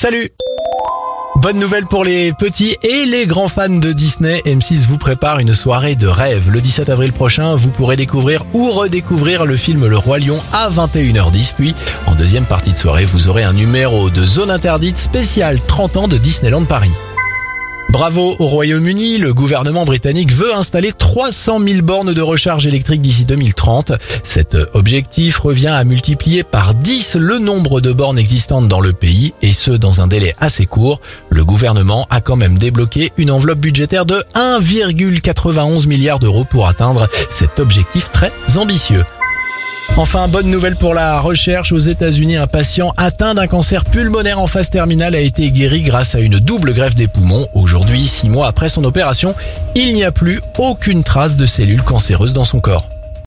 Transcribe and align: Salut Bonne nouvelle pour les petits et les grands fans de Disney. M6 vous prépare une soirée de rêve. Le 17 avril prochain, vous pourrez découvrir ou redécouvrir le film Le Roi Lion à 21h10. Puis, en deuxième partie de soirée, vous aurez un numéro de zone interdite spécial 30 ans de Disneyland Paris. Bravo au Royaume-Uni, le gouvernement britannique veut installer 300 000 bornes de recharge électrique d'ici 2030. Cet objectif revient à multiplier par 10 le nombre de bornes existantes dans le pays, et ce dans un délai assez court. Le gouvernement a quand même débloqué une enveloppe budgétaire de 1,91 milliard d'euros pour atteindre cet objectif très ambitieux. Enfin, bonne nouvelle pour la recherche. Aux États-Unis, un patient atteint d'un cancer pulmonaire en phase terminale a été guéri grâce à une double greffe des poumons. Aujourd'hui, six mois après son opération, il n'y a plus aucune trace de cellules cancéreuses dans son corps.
Salut 0.00 0.30
Bonne 1.42 1.58
nouvelle 1.58 1.84
pour 1.86 2.04
les 2.04 2.32
petits 2.32 2.76
et 2.84 3.04
les 3.04 3.26
grands 3.26 3.48
fans 3.48 3.68
de 3.68 3.92
Disney. 3.92 4.40
M6 4.46 4.86
vous 4.86 4.96
prépare 4.96 5.40
une 5.40 5.52
soirée 5.52 5.96
de 5.96 6.06
rêve. 6.06 6.52
Le 6.52 6.60
17 6.60 6.88
avril 6.88 7.12
prochain, 7.12 7.56
vous 7.56 7.70
pourrez 7.70 7.96
découvrir 7.96 8.44
ou 8.54 8.70
redécouvrir 8.70 9.44
le 9.44 9.56
film 9.56 9.88
Le 9.88 9.98
Roi 9.98 10.20
Lion 10.20 10.40
à 10.52 10.70
21h10. 10.70 11.54
Puis, 11.56 11.74
en 12.06 12.14
deuxième 12.14 12.46
partie 12.46 12.70
de 12.70 12.76
soirée, 12.76 13.06
vous 13.06 13.26
aurez 13.26 13.42
un 13.42 13.54
numéro 13.54 14.08
de 14.08 14.24
zone 14.24 14.52
interdite 14.52 14.98
spécial 14.98 15.58
30 15.66 15.96
ans 15.96 16.06
de 16.06 16.16
Disneyland 16.16 16.62
Paris. 16.62 16.92
Bravo 17.90 18.36
au 18.38 18.46
Royaume-Uni, 18.46 19.16
le 19.16 19.32
gouvernement 19.32 19.86
britannique 19.86 20.30
veut 20.30 20.54
installer 20.54 20.92
300 20.92 21.58
000 21.66 21.82
bornes 21.82 22.12
de 22.12 22.20
recharge 22.20 22.66
électrique 22.66 23.00
d'ici 23.00 23.24
2030. 23.24 23.92
Cet 24.22 24.56
objectif 24.74 25.38
revient 25.38 25.68
à 25.68 25.84
multiplier 25.84 26.42
par 26.42 26.74
10 26.74 27.16
le 27.16 27.38
nombre 27.38 27.80
de 27.80 27.90
bornes 27.92 28.18
existantes 28.18 28.68
dans 28.68 28.80
le 28.80 28.92
pays, 28.92 29.32
et 29.40 29.52
ce 29.52 29.70
dans 29.70 30.02
un 30.02 30.06
délai 30.06 30.34
assez 30.38 30.66
court. 30.66 31.00
Le 31.30 31.46
gouvernement 31.46 32.06
a 32.10 32.20
quand 32.20 32.36
même 32.36 32.58
débloqué 32.58 33.10
une 33.16 33.30
enveloppe 33.30 33.60
budgétaire 33.60 34.04
de 34.04 34.22
1,91 34.34 35.88
milliard 35.88 36.18
d'euros 36.18 36.44
pour 36.44 36.68
atteindre 36.68 37.08
cet 37.30 37.58
objectif 37.58 38.10
très 38.10 38.32
ambitieux. 38.56 39.04
Enfin, 39.98 40.28
bonne 40.28 40.48
nouvelle 40.48 40.76
pour 40.76 40.94
la 40.94 41.18
recherche. 41.18 41.72
Aux 41.72 41.78
États-Unis, 41.78 42.36
un 42.36 42.46
patient 42.46 42.94
atteint 42.96 43.34
d'un 43.34 43.48
cancer 43.48 43.84
pulmonaire 43.84 44.38
en 44.38 44.46
phase 44.46 44.70
terminale 44.70 45.16
a 45.16 45.20
été 45.20 45.50
guéri 45.50 45.82
grâce 45.82 46.14
à 46.14 46.20
une 46.20 46.38
double 46.38 46.72
greffe 46.72 46.94
des 46.94 47.08
poumons. 47.08 47.48
Aujourd'hui, 47.52 48.06
six 48.06 48.28
mois 48.28 48.46
après 48.46 48.68
son 48.68 48.84
opération, 48.84 49.34
il 49.74 49.92
n'y 49.94 50.04
a 50.04 50.12
plus 50.12 50.40
aucune 50.56 51.02
trace 51.02 51.34
de 51.34 51.46
cellules 51.46 51.82
cancéreuses 51.82 52.32
dans 52.32 52.44
son 52.44 52.60
corps. 52.60 52.86